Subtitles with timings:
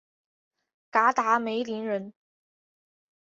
[0.89, 2.11] 嘎达梅林人。